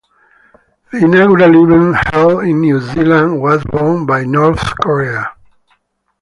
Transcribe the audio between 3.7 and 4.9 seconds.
won by North